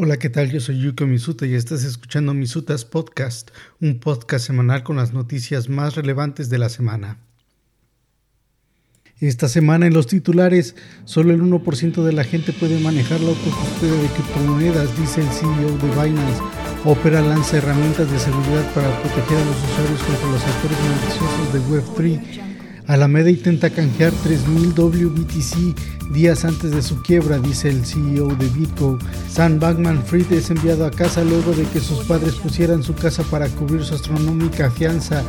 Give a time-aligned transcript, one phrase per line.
[0.00, 0.48] Hola, ¿qué tal?
[0.52, 3.50] Yo soy Yuko Misuta y estás escuchando Misutas Podcast,
[3.80, 7.18] un podcast semanal con las noticias más relevantes de la semana.
[9.18, 14.00] Esta semana en los titulares, solo el 1% de la gente puede manejar la autocustodia
[14.00, 16.42] de criptomonedas, dice el CEO de Binance.
[16.84, 21.60] Opera lanza herramientas de seguridad para proteger a los usuarios contra los actores maliciosos de
[21.62, 22.57] Web3
[22.88, 28.98] Alameda intenta canjear 3.000 WBTC días antes de su quiebra, dice el CEO de Bitco.
[29.30, 33.22] Sam Bankman Fried es enviado a casa luego de que sus padres pusieran su casa
[33.24, 35.22] para cubrir su astronómica fianza.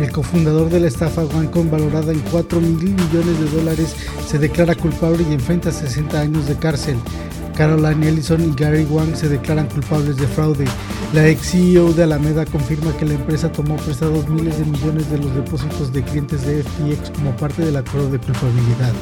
[0.00, 3.94] El cofundador de la estafa OneCoin, valorada en 4 mil millones de dólares,
[4.26, 6.96] se declara culpable y enfrenta 60 años de cárcel.
[7.56, 10.64] Caroline Ellison y Gary Wang se declaran culpables de fraude.
[11.12, 15.18] La ex CEO de Alameda confirma que la empresa tomó prestados miles de millones de
[15.18, 18.92] los depósitos de clientes de FTX como parte del acuerdo de culpabilidad.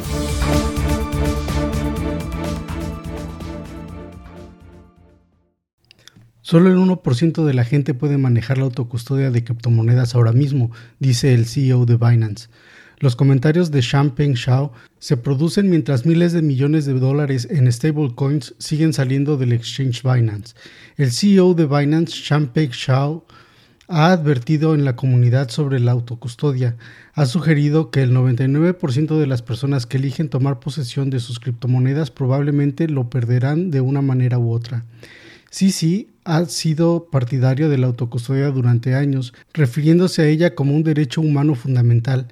[6.42, 11.32] Solo el 1% de la gente puede manejar la autocustodia de criptomonedas ahora mismo, dice
[11.32, 12.48] el CEO de Binance.
[13.02, 18.54] Los comentarios de Champagne Shao se producen mientras miles de millones de dólares en stablecoins
[18.58, 20.54] siguen saliendo del exchange Binance.
[20.96, 23.26] El CEO de Binance, Champagne Shao,
[23.88, 26.76] ha advertido en la comunidad sobre la autocustodia.
[27.14, 32.12] Ha sugerido que el 99% de las personas que eligen tomar posesión de sus criptomonedas
[32.12, 34.84] probablemente lo perderán de una manera u otra.
[35.50, 41.20] sí ha sido partidario de la autocustodia durante años, refiriéndose a ella como un derecho
[41.20, 42.28] humano fundamental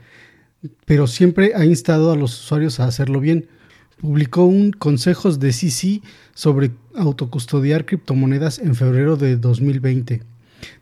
[0.84, 3.46] pero siempre ha instado a los usuarios a hacerlo bien.
[4.00, 6.02] Publicó un consejos de CC
[6.34, 10.22] sobre autocustodiar criptomonedas en febrero de 2020.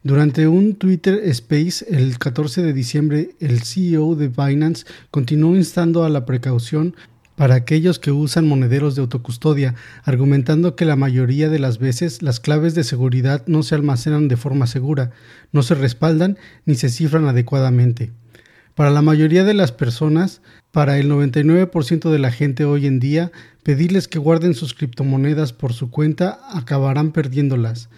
[0.03, 6.09] Durante un Twitter Space el 14 de diciembre, el CEO de Binance continuó instando a
[6.09, 6.95] la precaución
[7.37, 12.41] para aquellos que usan monederos de autocustodia, argumentando que la mayoría de las veces las
[12.41, 15.13] claves de seguridad no se almacenan de forma segura,
[15.53, 18.11] no se respaldan ni se cifran adecuadamente.
[18.79, 20.41] Para la mayoría de las personas,
[20.71, 23.33] para el 99% de la gente hoy en día,
[23.65, 27.89] pedirles que guarden sus criptomonedas por su cuenta acabarán perdiéndolas.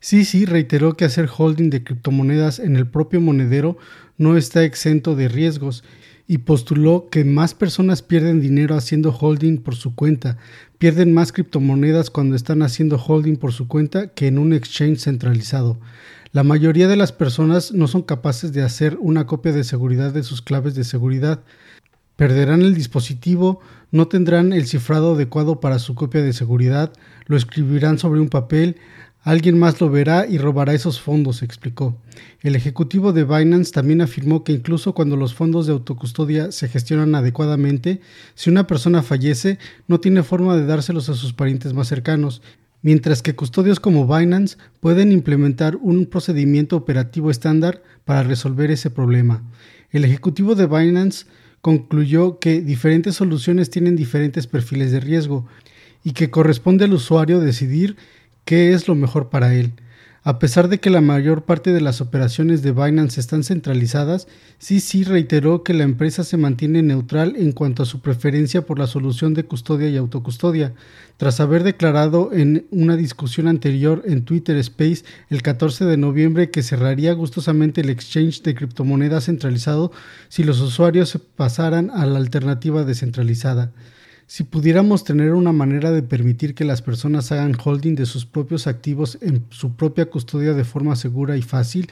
[0.00, 3.76] Sí, sí, reiteró que hacer holding de criptomonedas en el propio monedero
[4.16, 5.84] no está exento de riesgos
[6.26, 10.38] y postuló que más personas pierden dinero haciendo holding por su cuenta,
[10.78, 15.78] pierden más criptomonedas cuando están haciendo holding por su cuenta que en un exchange centralizado.
[16.34, 20.24] La mayoría de las personas no son capaces de hacer una copia de seguridad de
[20.24, 21.44] sus claves de seguridad.
[22.16, 23.60] Perderán el dispositivo,
[23.92, 26.92] no tendrán el cifrado adecuado para su copia de seguridad,
[27.26, 28.78] lo escribirán sobre un papel,
[29.22, 31.96] alguien más lo verá y robará esos fondos, explicó.
[32.40, 37.14] El ejecutivo de Binance también afirmó que incluso cuando los fondos de autocustodia se gestionan
[37.14, 38.00] adecuadamente,
[38.34, 42.42] si una persona fallece, no tiene forma de dárselos a sus parientes más cercanos,
[42.84, 49.42] mientras que custodios como Binance pueden implementar un procedimiento operativo estándar para resolver ese problema.
[49.90, 51.24] El ejecutivo de Binance
[51.62, 55.46] concluyó que diferentes soluciones tienen diferentes perfiles de riesgo
[56.04, 57.96] y que corresponde al usuario decidir
[58.44, 59.72] qué es lo mejor para él.
[60.26, 64.26] A pesar de que la mayor parte de las operaciones de Binance están centralizadas,
[64.58, 68.86] CC reiteró que la empresa se mantiene neutral en cuanto a su preferencia por la
[68.86, 70.72] solución de custodia y autocustodia,
[71.18, 76.62] tras haber declarado en una discusión anterior en Twitter Space el 14 de noviembre que
[76.62, 79.92] cerraría gustosamente el exchange de criptomonedas centralizado
[80.30, 83.72] si los usuarios se pasaran a la alternativa descentralizada.
[84.26, 88.66] Si pudiéramos tener una manera de permitir que las personas hagan holding de sus propios
[88.66, 91.88] activos en su propia custodia de forma segura y fácil,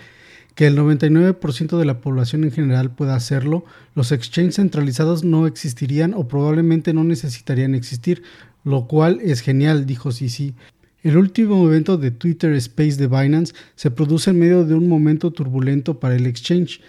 [0.54, 6.15] que el 99% de la población en general pueda hacerlo, los exchanges centralizados no existirían
[6.15, 8.22] o probablemente no necesitarían existir,
[8.64, 10.54] lo cual es genial, dijo Sisi.
[11.03, 15.32] El último evento de Twitter Space de Binance se produce en medio de un momento
[15.32, 16.81] turbulento para el exchange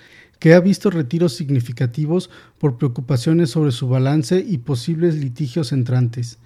[0.44, 6.38] que ha visto retiros significativos por preocupaciones sobre su balance y posibles litigios entrantes.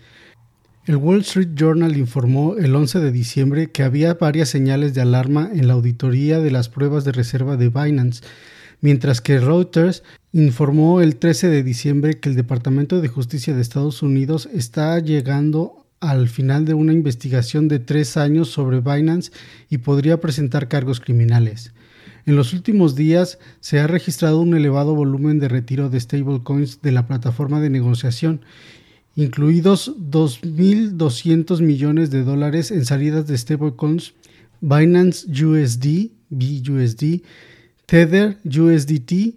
[0.86, 5.50] El Wall Street Journal informó el 11 de diciembre que había varias señales de alarma
[5.52, 8.22] en la auditoría de las pruebas de reserva de Binance,
[8.82, 14.04] mientras que Reuters informó el 13 de diciembre que el Departamento de Justicia de Estados
[14.04, 19.32] Unidos está llegando al final de una investigación de tres años sobre Binance
[19.72, 21.74] y podría presentar cargos criminales.
[22.28, 26.92] En los últimos días se ha registrado un elevado volumen de retiro de stablecoins de
[26.92, 28.42] la plataforma de negociación,
[29.16, 34.14] incluidos 2.200 millones de dólares en salidas de stablecoins
[34.60, 37.22] Binance USD, BUSD,
[37.86, 39.36] Tether USDT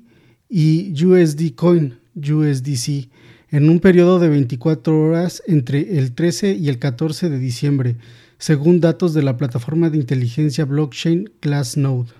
[0.48, 3.08] y USD Coin USDC
[3.52, 7.94] en un periodo de 24 horas entre el 13 y el 14 de diciembre,
[8.38, 12.19] según datos de la plataforma de inteligencia blockchain Glassnode.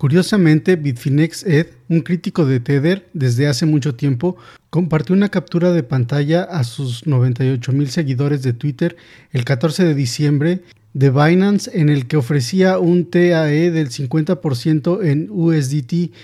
[0.00, 4.38] Curiosamente, Bitfinex Ed, un crítico de Tether desde hace mucho tiempo,
[4.70, 8.96] compartió una captura de pantalla a sus 98.000 seguidores de Twitter
[9.30, 10.62] el 14 de diciembre
[10.94, 16.14] de Binance en el que ofrecía un TAE del 50% en USDT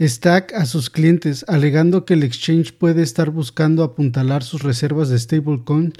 [0.00, 5.18] Stack a sus clientes, alegando que el exchange puede estar buscando apuntalar sus reservas de
[5.18, 5.94] stablecoin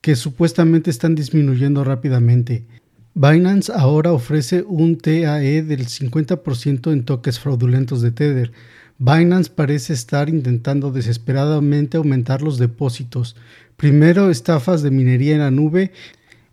[0.00, 2.64] que supuestamente están disminuyendo rápidamente.
[3.14, 8.52] Binance ahora ofrece un TAE del 50% en toques fraudulentos de Tether.
[8.98, 13.34] Binance parece estar intentando desesperadamente aumentar los depósitos.
[13.76, 15.92] Primero estafas de minería en la nube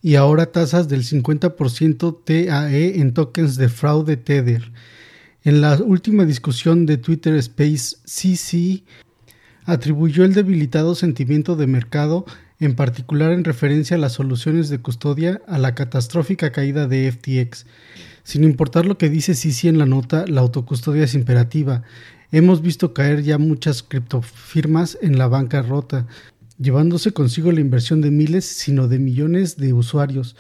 [0.02, 4.72] y ahora tasas del 50% TAE en tokens de fraude Tether.
[5.44, 8.84] En la última discusión de Twitter Space, CC
[9.66, 12.26] atribuyó el debilitado sentimiento de mercado,
[12.60, 17.66] en particular en referencia a las soluciones de custodia, a la catastrófica caída de FTX.
[18.24, 21.84] Sin importar lo que dice CC en la nota, la autocustodia es imperativa.
[22.32, 26.08] Hemos visto caer ya muchas criptofirmas en la banca rota,
[26.60, 30.36] llevándose consigo la inversión de miles, sino de millones de usuarios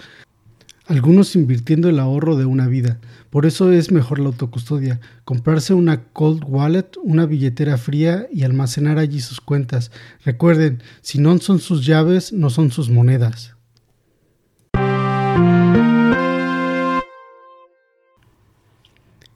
[0.88, 3.00] algunos invirtiendo el ahorro de una vida.
[3.30, 8.98] Por eso es mejor la autocustodia, comprarse una cold wallet, una billetera fría y almacenar
[8.98, 9.92] allí sus cuentas.
[10.24, 13.54] Recuerden, si no son sus llaves, no son sus monedas.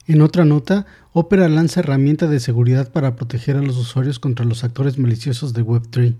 [0.06, 4.64] En otra nota, Opera lanza herramienta de seguridad para proteger a los usuarios contra los
[4.64, 6.16] actores maliciosos de Web3.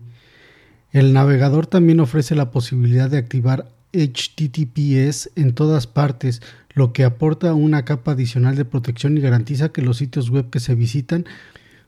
[0.93, 6.41] El navegador también ofrece la posibilidad de activar HTTPS en todas partes,
[6.75, 10.61] lo que aporta una capa adicional de protección y garantiza que los sitios web que
[10.61, 11.27] se visitan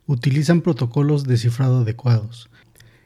[0.06, 2.50] utilizan protocolos de cifrado adecuados.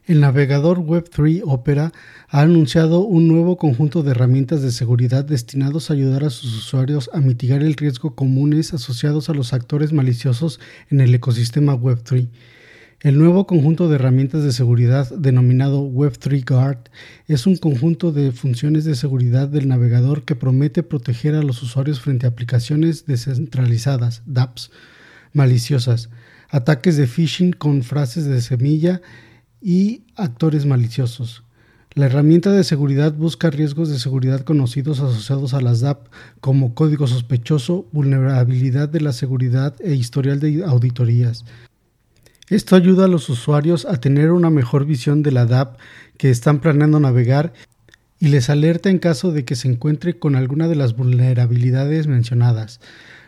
[0.08, 1.92] El navegador Web3 Opera
[2.28, 7.10] ha anunciado un nuevo conjunto de herramientas de seguridad destinados a ayudar a sus usuarios
[7.12, 12.28] a mitigar el riesgo comunes asociados a los actores maliciosos en el ecosistema Web3.
[13.00, 16.78] El nuevo conjunto de herramientas de seguridad denominado Web3 Guard
[17.28, 22.00] es un conjunto de funciones de seguridad del navegador que promete proteger a los usuarios
[22.00, 24.72] frente a aplicaciones descentralizadas, DApps,
[25.32, 26.10] maliciosas,
[26.50, 29.00] ataques de phishing con frases de semilla
[29.62, 31.44] y actores maliciosos.
[31.94, 36.08] La herramienta de seguridad busca riesgos de seguridad conocidos asociados a las DApp
[36.40, 41.44] como código sospechoso, vulnerabilidad de la seguridad e historial de auditorías.
[42.50, 45.76] Esto ayuda a los usuarios a tener una mejor visión de la DAP
[46.16, 47.52] que están planeando navegar
[48.18, 52.80] y les alerta en caso de que se encuentre con alguna de las vulnerabilidades mencionadas.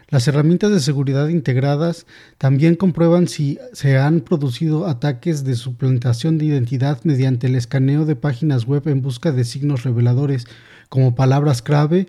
[0.09, 2.07] Las herramientas de seguridad integradas
[2.39, 8.17] también comprueban si se han producido ataques de suplantación de identidad mediante el escaneo de
[8.17, 10.47] páginas web en busca de signos reveladores
[10.89, 12.09] como palabras clave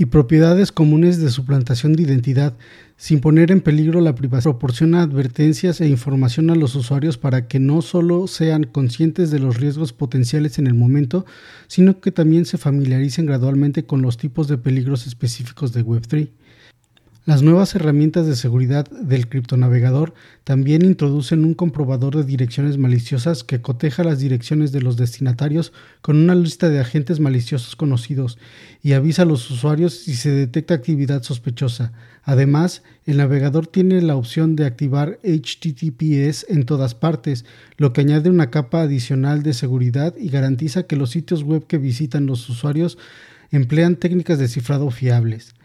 [0.00, 2.56] y propiedades comunes de suplantación de identidad,
[2.96, 4.52] sin poner en peligro la privacidad.
[4.52, 9.56] Proporciona advertencias e información a los usuarios para que no solo sean conscientes de los
[9.56, 11.26] riesgos potenciales en el momento,
[11.66, 16.28] sino que también se familiaricen gradualmente con los tipos de peligros específicos de Web3.
[17.28, 20.14] Las nuevas herramientas de seguridad del criptonavegador
[20.44, 26.16] también introducen un comprobador de direcciones maliciosas que coteja las direcciones de los destinatarios con
[26.16, 28.38] una lista de agentes maliciosos conocidos
[28.82, 31.92] y avisa a los usuarios si se detecta actividad sospechosa.
[32.22, 37.44] Además, el navegador tiene la opción de activar HTTPS en todas partes,
[37.76, 41.76] lo que añade una capa adicional de seguridad y garantiza que los sitios web que
[41.76, 42.96] visitan los usuarios
[43.50, 45.57] emplean técnicas de cifrado fiables.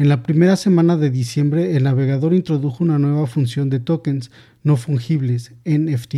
[0.00, 4.30] En la primera semana de diciembre, el navegador introdujo una nueva función de tokens
[4.62, 6.14] no fungibles, NFT,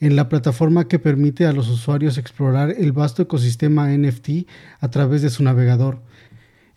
[0.00, 4.48] en la plataforma que permite a los usuarios explorar el vasto ecosistema NFT
[4.80, 6.00] a través de su navegador.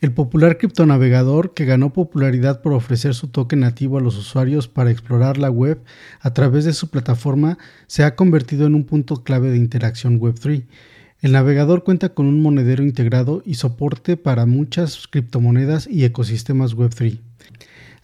[0.02, 4.92] El popular criptonavegador, que ganó popularidad por ofrecer su token nativo a los usuarios para
[4.92, 5.80] explorar la web
[6.20, 10.66] a través de su plataforma, se ha convertido en un punto clave de interacción Web3.
[11.22, 17.20] El navegador cuenta con un monedero integrado y soporte para muchas criptomonedas y ecosistemas Web3.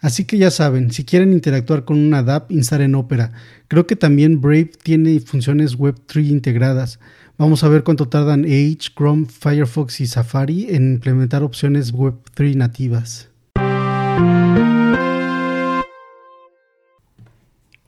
[0.00, 3.32] Así que ya saben, si quieren interactuar con una DApp, instalen Opera.
[3.68, 6.98] Creo que también Brave tiene funciones Web3 integradas.
[7.38, 13.28] Vamos a ver cuánto tardan Edge, Chrome, Firefox y Safari en implementar opciones Web3 nativas.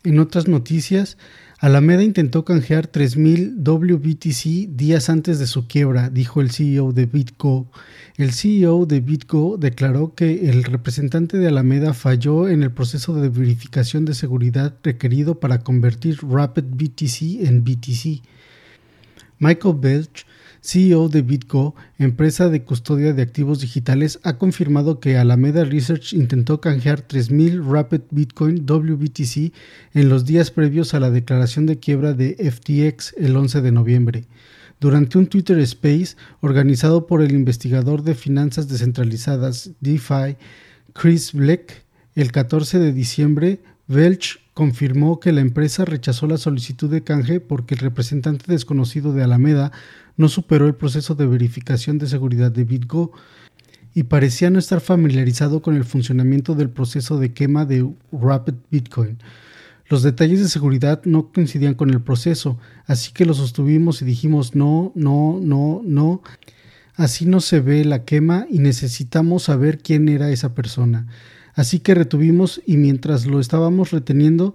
[0.04, 1.16] En otras noticias,
[1.64, 7.71] Alameda intentó canjear 3.000 WBTC días antes de su quiebra, dijo el CEO de BitGo.
[8.18, 13.30] El CEO de BitGo declaró que el representante de Alameda falló en el proceso de
[13.30, 18.21] verificación de seguridad requerido para convertir Rapid BTC en BTC.
[19.38, 20.24] Michael Belch,
[20.64, 26.62] CEO de BitGo, empresa de custodia de activos digitales, ha confirmado que Alameda Research intentó
[26.62, 29.52] canjear 3.000 Rapid Bitcoin WBTC
[29.92, 34.25] en los días previos a la declaración de quiebra de FTX el 11 de noviembre.
[34.80, 40.37] Durante un Twitter Space organizado por el investigador de finanzas descentralizadas DeFi,
[40.94, 47.03] Chris Bleck, el 14 de diciembre, Welch confirmó que la empresa rechazó la solicitud de
[47.03, 49.73] canje porque el representante desconocido de Alameda
[50.17, 53.12] no superó el proceso de verificación de seguridad de BitGo
[53.95, 59.19] y parecía no estar familiarizado con el funcionamiento del proceso de quema de Rapid Bitcoin.
[59.88, 64.55] Los detalles de seguridad no coincidían con el proceso, así que lo sostuvimos y dijimos
[64.55, 66.23] no, no, no, no.
[66.97, 71.07] Así no se ve la quema y necesitamos saber quién era esa persona.
[71.54, 74.54] Así que retuvimos y mientras lo estábamos reteniendo,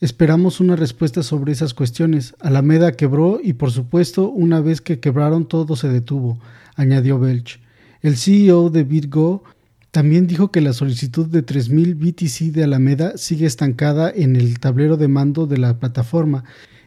[0.00, 2.34] esperamos una respuesta sobre esas cuestiones.
[2.40, 6.40] Alameda quebró y por supuesto una vez que quebraron todo se detuvo,
[6.74, 7.60] añadió Belch.
[8.00, 9.44] El CEO de BitGo
[9.90, 14.96] también dijo que la solicitud de 3.000 BTC de Alameda sigue estancada en el tablero
[14.96, 16.44] de mando de la plataforma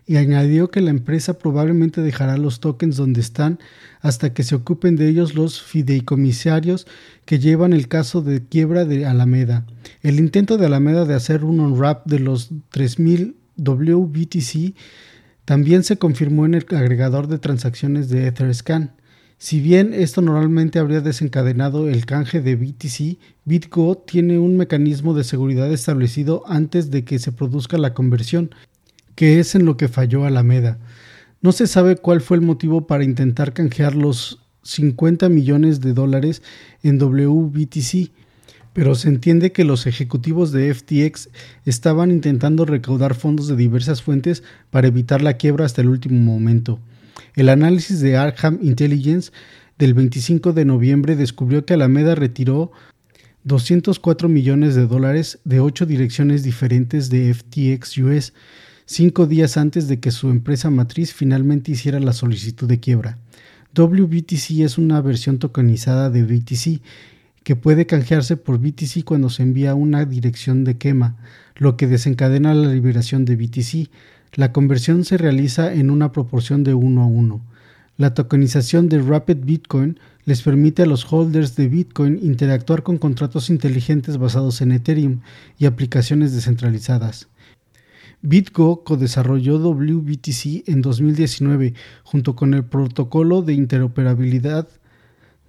[0.08, 3.60] y añadió que la empresa probablemente dejará los tokens donde están
[4.02, 6.86] hasta que se ocupen de ellos los fideicomisarios
[7.26, 9.66] que llevan el caso de quiebra de Alameda.
[10.02, 14.76] El intento de Alameda de hacer un unwrap de los 3000 WBTC
[15.46, 18.94] también se confirmó en el agregador de transacciones de Etherscan.
[19.38, 25.24] Si bien esto normalmente habría desencadenado el canje de BTC, BitGo tiene un mecanismo de
[25.24, 28.52] seguridad establecido antes de que se produzca la conversión,
[29.16, 30.78] que es en lo que falló Alameda.
[31.42, 36.42] No se sabe cuál fue el motivo para intentar canjear los 50 millones de dólares
[36.84, 38.12] en WBTC,
[38.74, 41.30] pero se entiende que los ejecutivos de FTX
[41.66, 46.80] estaban intentando recaudar fondos de diversas fuentes para evitar la quiebra hasta el último momento.
[47.36, 49.32] El análisis de Arkham Intelligence
[49.78, 52.72] del 25 de noviembre descubrió que Alameda retiró
[53.44, 58.34] 204 millones de dólares de ocho direcciones diferentes de FTX US
[58.86, 63.18] cinco días antes de que su empresa matriz finalmente hiciera la solicitud de quiebra.
[63.76, 66.82] WBTC es una versión tokenizada de BTC
[67.44, 71.18] que puede canjearse por BTC cuando se envía una dirección de quema,
[71.56, 73.90] lo que desencadena la liberación de BTC.
[74.34, 77.42] La conversión se realiza en una proporción de 1 a 1.
[77.98, 83.50] La tokenización de Rapid Bitcoin les permite a los holders de Bitcoin interactuar con contratos
[83.50, 85.20] inteligentes basados en Ethereum
[85.58, 87.28] y aplicaciones descentralizadas.
[88.26, 94.68] BitGo codesarrolló WBTC en 2019 junto con el protocolo de interoperabilidad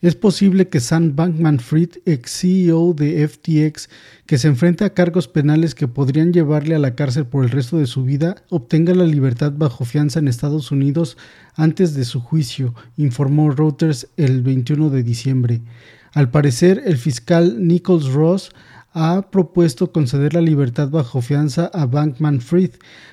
[0.00, 3.90] Es posible que Sam Bankman Fried, ex CEO de FTX,
[4.26, 7.78] que se enfrenta a cargos penales que podrían llevarle a la cárcel por el resto
[7.78, 11.16] de su vida, obtenga la libertad bajo fianza en Estados Unidos
[11.54, 15.60] antes de su juicio, informó Reuters el 21 de diciembre.
[16.18, 18.50] Al parecer, el fiscal Nichols Ross
[18.90, 22.72] ha propuesto conceder la libertad bajo fianza a Bankman Fried,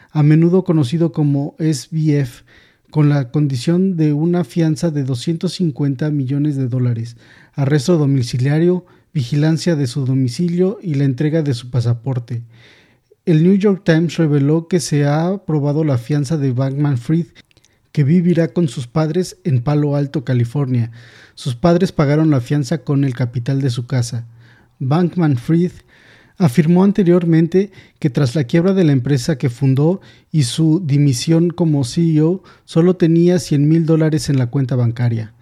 [0.09, 2.41] a menudo conocido como SBF,
[2.89, 7.15] con la condición de una fianza de 250 millones de dólares,
[7.53, 12.41] arresto domiciliario, vigilancia de su domicilio y la entrega de su pasaporte.
[13.27, 17.27] El New York Times reveló que se ha aprobado la fianza de Bankman Fried
[17.95, 20.91] que vivirá con sus padres en Palo Alto, California.
[21.33, 24.25] Sus padres pagaron la fianza con el capital de su casa.
[24.79, 25.71] Bankman Fried
[26.37, 31.85] afirmó anteriormente que tras la quiebra de la empresa que fundó y su dimisión como
[31.85, 35.33] CEO, solo tenía 100 mil dólares en la cuenta bancaria.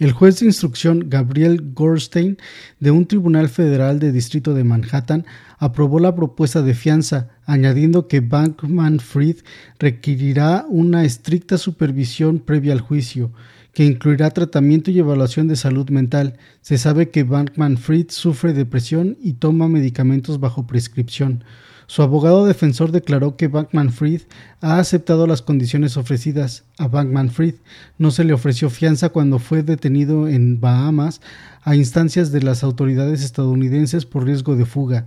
[0.00, 2.38] El juez de instrucción Gabriel Gorstein
[2.78, 5.26] de un tribunal federal de distrito de Manhattan
[5.58, 9.40] aprobó la propuesta de fianza, añadiendo que Bankman Fried
[9.78, 13.30] requerirá una estricta supervisión previa al juicio,
[13.74, 16.38] que incluirá tratamiento y evaluación de salud mental.
[16.62, 21.44] Se sabe que Bankman Fried sufre depresión y toma medicamentos bajo prescripción.
[21.90, 24.20] Su abogado defensor declaró que Bankman Fried
[24.60, 26.62] ha aceptado las condiciones ofrecidas.
[26.78, 27.56] A Bankman Fried
[27.98, 31.20] no se le ofreció fianza cuando fue detenido en Bahamas
[31.64, 35.06] a instancias de las autoridades estadounidenses por riesgo de fuga.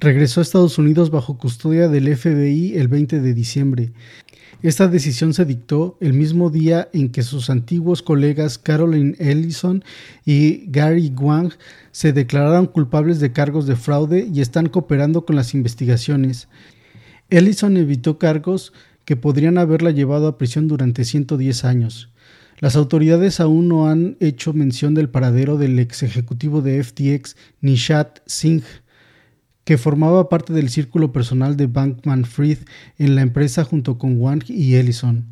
[0.00, 3.92] Regresó a Estados Unidos bajo custodia del FBI el 20 de diciembre.
[4.62, 9.84] Esta decisión se dictó el mismo día en que sus antiguos colegas Caroline Ellison
[10.24, 11.52] y Gary Wang
[11.92, 16.48] se declararon culpables de cargos de fraude y están cooperando con las investigaciones.
[17.30, 18.72] Ellison evitó cargos
[19.04, 22.08] que podrían haberla llevado a prisión durante 110 años.
[22.60, 28.20] Las autoridades aún no han hecho mención del paradero del ex ejecutivo de FTX, Nishat
[28.26, 28.64] Singh,
[29.64, 32.58] que formaba parte del círculo personal de Bankman Fried
[32.98, 35.26] en la empresa junto con Wang y Ellison.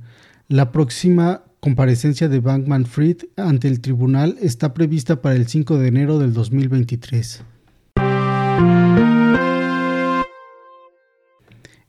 [0.49, 5.89] La próxima comparecencia de Bankman Fried ante el tribunal está prevista para el 5 de
[5.89, 7.45] enero del 2023.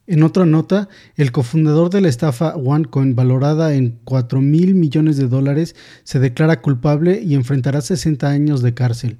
[0.05, 5.29] En otra nota, el cofundador de la estafa OneCoin, valorada en 4 mil millones de
[5.29, 9.17] dólares, se declara culpable y enfrentará 60 años de cárcel.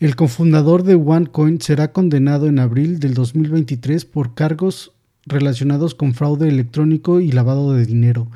[0.00, 4.92] El cofundador de OneCoin será condenado en abril del 2023 por cargos
[5.26, 8.26] relacionados con fraude electrónico y lavado de dinero.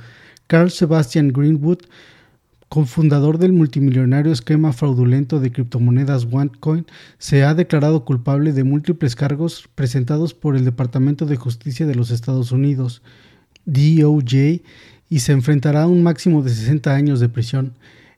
[0.47, 1.79] Carl Sebastian Greenwood,
[2.69, 6.85] cofundador del multimillonario esquema fraudulento de criptomonedas OneCoin,
[7.17, 12.11] se ha declarado culpable de múltiples cargos presentados por el Departamento de Justicia de los
[12.11, 13.01] Estados Unidos,
[13.65, 14.61] DOJ,
[15.09, 17.73] y se enfrentará a un máximo de 60 años de prisión.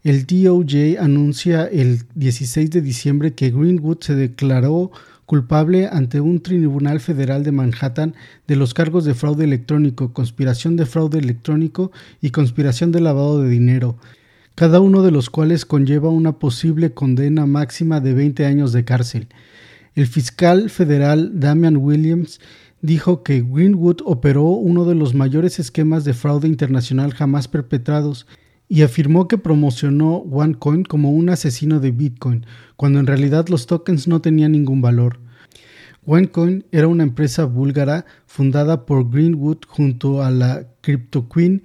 [0.06, 4.92] El DOJ anuncia el 16 de diciembre que Greenwood se declaró
[5.24, 8.14] culpable ante un tribunal federal de Manhattan
[8.46, 11.90] de los cargos de fraude electrónico, conspiración de fraude electrónico
[12.22, 13.96] y conspiración de lavado de dinero,
[14.54, 19.26] cada uno de los cuales conlleva una posible condena máxima de 20 años de cárcel.
[19.96, 22.40] El fiscal federal Damian Williams
[22.80, 28.28] dijo que Greenwood operó uno de los mayores esquemas de fraude internacional jamás perpetrados
[28.68, 34.08] y afirmó que promocionó OneCoin como un asesino de Bitcoin, cuando en realidad los tokens
[34.08, 35.20] no tenían ningún valor.
[36.04, 41.62] OneCoin era una empresa búlgara fundada por Greenwood junto a la CryptoQueen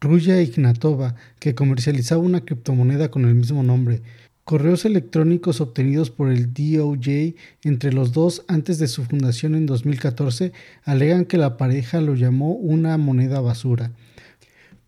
[0.00, 4.02] Ruya Ignatova, que comercializaba una criptomoneda con el mismo nombre.
[4.44, 10.52] Correos electrónicos obtenidos por el DOJ entre los dos antes de su fundación en 2014
[10.84, 13.92] alegan que la pareja lo llamó una moneda basura.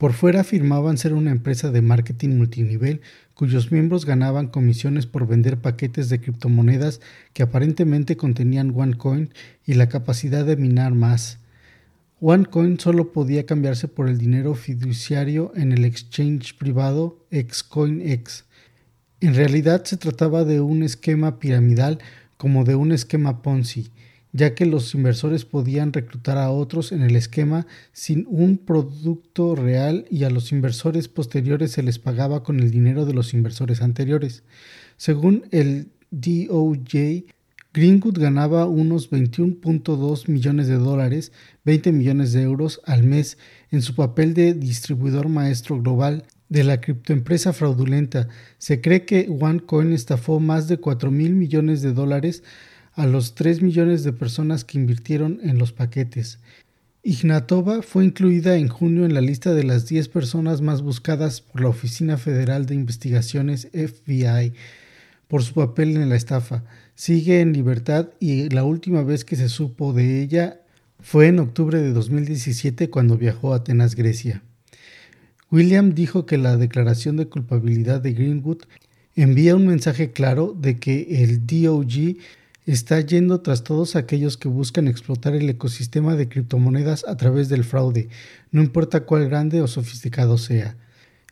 [0.01, 3.03] Por fuera afirmaban ser una empresa de marketing multinivel
[3.35, 7.03] cuyos miembros ganaban comisiones por vender paquetes de criptomonedas
[7.35, 9.29] que aparentemente contenían OneCoin
[9.67, 11.39] y la capacidad de minar más.
[12.19, 18.47] OneCoin solo podía cambiarse por el dinero fiduciario en el exchange privado XCoinX.
[19.21, 21.99] En realidad se trataba de un esquema piramidal
[22.39, 23.91] como de un esquema Ponzi
[24.33, 30.07] ya que los inversores podían reclutar a otros en el esquema sin un producto real
[30.11, 34.45] y a los inversores posteriores se les pagaba con el dinero de los inversores anteriores.
[34.97, 37.25] Según el DOJ,
[37.73, 41.33] Greenwood ganaba unos 21.2 millones de dólares,
[41.65, 43.39] 20 millones de euros al mes
[43.71, 48.29] en su papel de distribuidor maestro global de la criptoempresa fraudulenta.
[48.59, 52.43] Se cree que OneCoin estafó más de 4 mil millones de dólares
[53.01, 56.39] a los 3 millones de personas que invirtieron en los paquetes.
[57.03, 61.63] Ignatova fue incluida en junio en la lista de las 10 personas más buscadas por
[61.63, 64.53] la Oficina Federal de Investigaciones FBI
[65.29, 66.63] por su papel en la estafa.
[66.95, 70.61] Sigue en libertad y la última vez que se supo de ella
[71.01, 74.43] fue en octubre de 2017 cuando viajó a Atenas, Grecia.
[75.51, 78.59] William dijo que la declaración de culpabilidad de Greenwood
[79.17, 82.19] envía un mensaje claro de que el DOJ
[82.73, 87.65] está yendo tras todos aquellos que buscan explotar el ecosistema de criptomonedas a través del
[87.65, 88.09] fraude,
[88.53, 90.77] no importa cuál grande o sofisticado sea.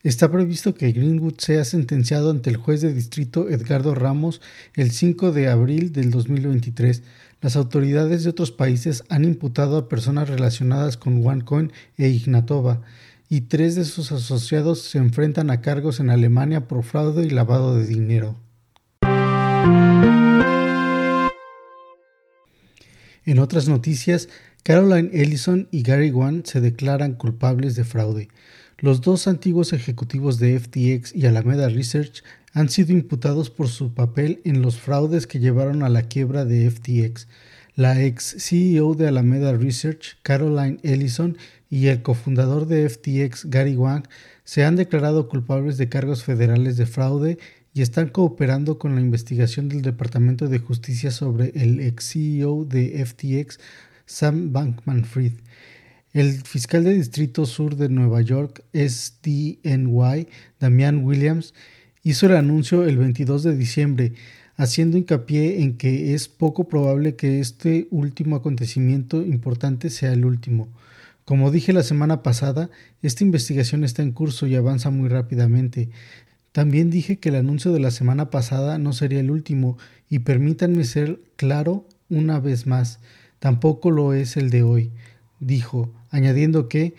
[0.03, 4.41] Está previsto que Greenwood sea sentenciado ante el juez de distrito Edgardo Ramos
[4.75, 7.03] el 5 de abril del 2023.
[7.41, 12.81] Las autoridades de otros países han imputado a personas relacionadas con OneCoin e Ignatova,
[13.29, 17.75] y tres de sus asociados se enfrentan a cargos en Alemania por fraude y lavado
[17.75, 18.35] de dinero.
[23.29, 24.27] En otras noticias,
[24.63, 28.29] Caroline Ellison y Gary Wan se declaran culpables de fraude.
[28.79, 34.41] Los dos antiguos ejecutivos de FTX y Alameda Research han sido imputados por su papel
[34.45, 37.27] en los fraudes que llevaron a la quiebra de FTX.
[37.75, 41.37] La ex CEO de Alameda Research, Caroline Ellison,
[41.69, 44.05] y el cofundador de FTX, Gary Wang,
[44.43, 47.37] se han declarado culpables de cargos federales de fraude
[47.73, 53.05] y están cooperando con la investigación del Departamento de Justicia sobre el ex CEO de
[53.05, 53.59] FTX,
[54.05, 55.33] Sam Bankman Fried.
[56.11, 60.27] El fiscal de Distrito Sur de Nueva York, SDNY,
[60.59, 61.53] Damian Williams,
[62.01, 64.13] hizo el anuncio el 22 de diciembre,
[64.57, 70.67] haciendo hincapié en que es poco probable que este último acontecimiento importante sea el último.
[71.25, 72.71] Como dije la semana pasada,
[73.03, 75.89] esta investigación está en curso y avanza muy rápidamente.
[76.51, 79.77] También dije que el anuncio de la semana pasada no sería el último,
[80.09, 82.99] y permítanme ser claro una vez más,
[83.39, 84.91] tampoco lo es el de hoy
[85.39, 86.95] dijo, añadiendo que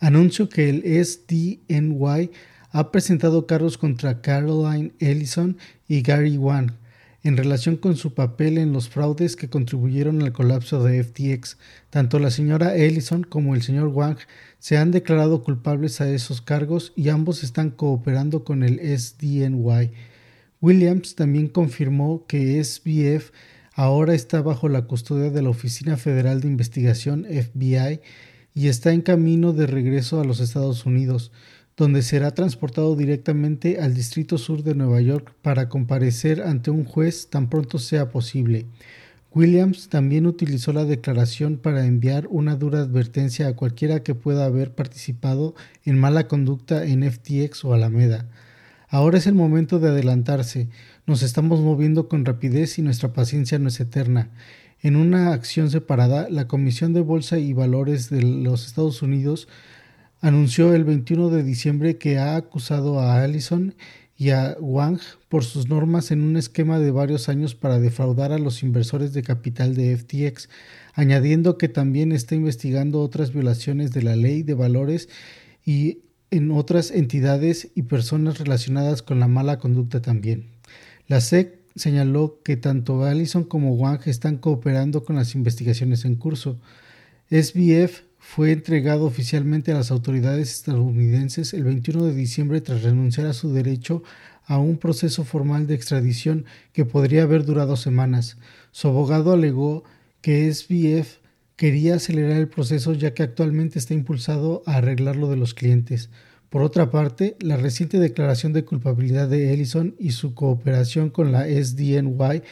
[0.00, 2.30] anuncio que el SDNY
[2.70, 6.72] ha presentado cargos contra Caroline Ellison y Gary Wang
[7.24, 11.56] en relación con su papel en los fraudes que contribuyeron al colapso de FTX.
[11.88, 14.18] Tanto la señora Ellison como el señor Wang
[14.58, 19.90] se han declarado culpables a esos cargos y ambos están cooperando con el SDNY.
[20.60, 23.32] Williams también confirmó que SBF
[23.74, 28.00] ahora está bajo la custodia de la Oficina Federal de Investigación FBI
[28.54, 31.32] y está en camino de regreso a los Estados Unidos,
[31.76, 37.28] donde será transportado directamente al Distrito Sur de Nueva York para comparecer ante un juez
[37.28, 38.66] tan pronto sea posible.
[39.34, 44.72] Williams también utilizó la declaración para enviar una dura advertencia a cualquiera que pueda haber
[44.76, 48.28] participado en mala conducta en FTX o Alameda.
[48.88, 50.68] Ahora es el momento de adelantarse.
[51.04, 54.30] Nos estamos moviendo con rapidez y nuestra paciencia no es eterna.
[54.80, 59.48] En una acción separada, la Comisión de Bolsa y Valores de los Estados Unidos
[60.24, 63.74] anunció el 21 de diciembre que ha acusado a Allison
[64.16, 68.38] y a Wang por sus normas en un esquema de varios años para defraudar a
[68.38, 70.48] los inversores de capital de FTX,
[70.94, 75.10] añadiendo que también está investigando otras violaciones de la ley de valores
[75.62, 75.98] y
[76.30, 80.46] en otras entidades y personas relacionadas con la mala conducta también.
[81.06, 86.58] La SEC señaló que tanto Allison como Wang están cooperando con las investigaciones en curso.
[87.30, 93.34] SBF fue entregado oficialmente a las autoridades estadounidenses el 21 de diciembre tras renunciar a
[93.34, 94.02] su derecho
[94.46, 98.38] a un proceso formal de extradición que podría haber durado semanas.
[98.72, 99.84] Su abogado alegó
[100.20, 101.18] que SBF
[101.54, 106.08] quería acelerar el proceso ya que actualmente está impulsado a arreglar lo de los clientes.
[106.48, 111.44] Por otra parte, la reciente declaración de culpabilidad de Ellison y su cooperación con la
[111.44, 112.42] SDNY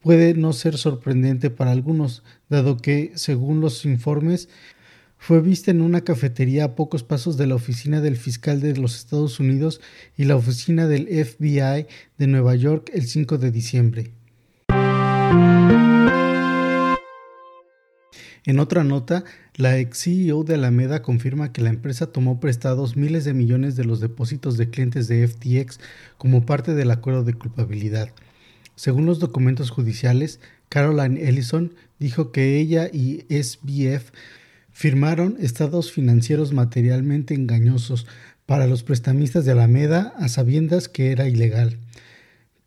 [0.00, 4.48] puede no ser sorprendente para algunos, dado que, según los informes,
[5.22, 8.96] fue vista en una cafetería a pocos pasos de la oficina del fiscal de los
[8.96, 9.82] Estados Unidos
[10.16, 14.12] y la oficina del FBI de Nueva York el 5 de diciembre.
[18.46, 19.24] En otra nota,
[19.56, 23.84] la ex CEO de Alameda confirma que la empresa tomó prestados miles de millones de
[23.84, 25.80] los depósitos de clientes de FTX
[26.16, 28.08] como parte del acuerdo de culpabilidad.
[28.74, 34.12] Según los documentos judiciales, Caroline Ellison dijo que ella y SBF
[34.72, 38.06] firmaron estados financieros materialmente engañosos
[38.46, 41.78] para los prestamistas de Alameda a sabiendas que era ilegal.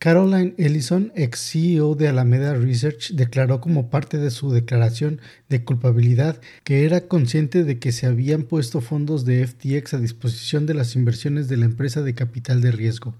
[0.03, 6.41] Caroline Ellison, ex CEO de Alameda Research, declaró como parte de su declaración de culpabilidad
[6.65, 10.97] que era consciente de que se habían puesto fondos de FTX a disposición de las
[10.97, 13.15] inversiones de la empresa de capital de riesgo.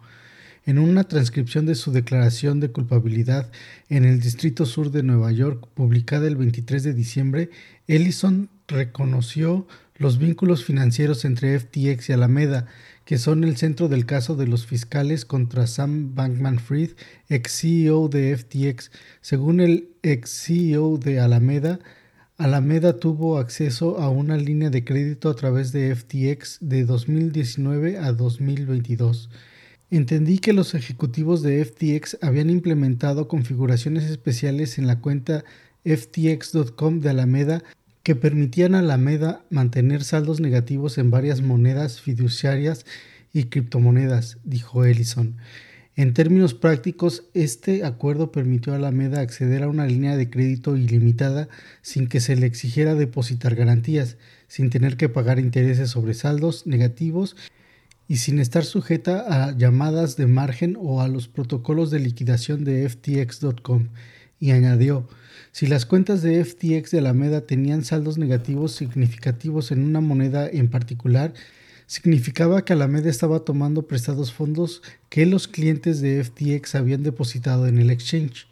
[0.66, 3.50] En una transcripción de su declaración de culpabilidad
[3.88, 7.50] en el Distrito Sur de Nueva York, publicada el 23 de diciembre,
[7.88, 12.68] Ellison reconoció los vínculos financieros entre FTX y Alameda,
[13.06, 16.92] que son el centro del caso de los fiscales contra Sam Bankman Fried,
[17.30, 18.92] ex CEO de FTX.
[19.22, 21.80] Según el ex CEO de Alameda,
[22.38, 28.12] Alameda tuvo acceso a una línea de crédito a través de FTX de 2019 a
[28.12, 29.30] 2022.
[29.92, 35.44] Entendí que los ejecutivos de FTX habían implementado configuraciones especiales en la cuenta
[35.86, 37.64] ftx.com de Alameda
[38.04, 42.86] que permitían a Alameda mantener saldos negativos en varias monedas fiduciarias
[43.32, 45.38] y criptomonedas, dijo Ellison.
[45.96, 51.50] En términos prácticos, este acuerdo permitió a Alameda acceder a una línea de crédito ilimitada
[51.82, 57.36] sin que se le exigiera depositar garantías, sin tener que pagar intereses sobre saldos negativos
[58.08, 62.90] y sin estar sujeta a llamadas de margen o a los protocolos de liquidación de
[62.90, 63.90] FTX.com.
[64.40, 65.08] Y añadió,
[65.52, 70.70] si las cuentas de FTX de Alameda tenían saldos negativos significativos en una moneda en
[70.70, 71.34] particular,
[71.88, 77.78] significaba que Alameda estaba tomando prestados fondos que los clientes de FTX habían depositado en
[77.78, 78.48] el exchange.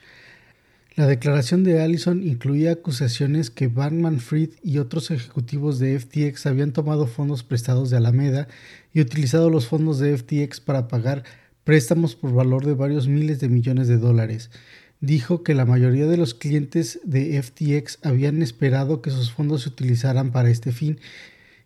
[0.96, 6.74] La declaración de Allison incluía acusaciones que Bankman Fried y otros ejecutivos de FTX habían
[6.74, 8.50] tomado fondos prestados de Alameda
[8.94, 11.24] y utilizado los fondos de FTX para pagar
[11.64, 14.52] préstamos por valor de varios miles de millones de dólares.
[15.02, 19.70] Dijo que la mayoría de los clientes de FTX habían esperado que sus fondos se
[19.70, 21.00] utilizaran para este fin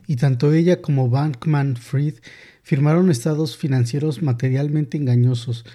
[0.08, 2.16] y tanto ella como Bankman Fried
[2.64, 5.66] firmaron estados financieros materialmente engañosos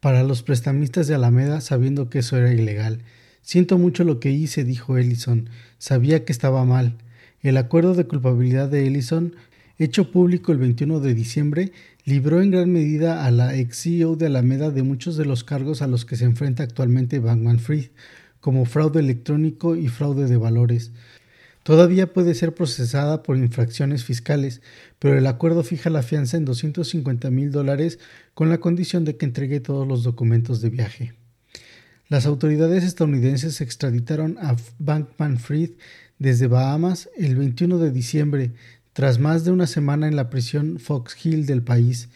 [0.00, 3.00] para los prestamistas de Alameda sabiendo que eso era ilegal.
[3.40, 5.48] Siento mucho lo que hice, dijo Ellison.
[5.78, 6.96] Sabía que estaba mal.
[7.42, 9.36] El acuerdo de culpabilidad de Ellison,
[9.78, 11.72] hecho público el 21 de diciembre,
[12.04, 15.82] libró en gran medida a la ex CEO de Alameda de muchos de los cargos
[15.82, 17.90] a los que se enfrenta actualmente Bankman Fried,
[18.40, 20.92] como fraude electrónico y fraude de valores.
[21.66, 24.62] Todavía puede ser procesada por infracciones fiscales,
[25.00, 27.98] pero el acuerdo fija la fianza en 250 mil dólares
[28.34, 31.14] con la condición de que entregue todos los documentos de viaje.
[32.08, 35.70] Las autoridades estadounidenses extraditaron a Bankman Fried
[36.20, 38.52] desde Bahamas el 21 de diciembre,
[38.96, 42.08] tras más de una semana en la prisión Fox Hill del país.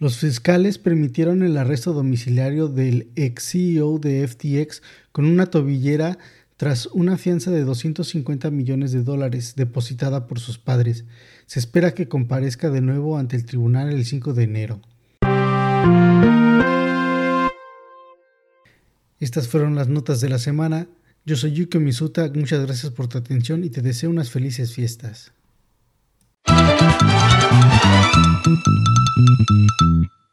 [0.00, 6.18] Los fiscales permitieron el arresto domiciliario del ex CEO de FTX con una tobillera
[6.56, 11.04] tras una fianza de 250 millones de dólares depositada por sus padres.
[11.46, 14.80] Se espera que comparezca de nuevo ante el tribunal el 5 de enero.
[19.20, 20.88] Estas fueron las notas de la semana.
[21.24, 25.32] Yo soy Yuki Misuta, muchas gracias por tu atención y te deseo unas felices fiestas.
[26.86, 27.02] Thank
[29.80, 30.23] you.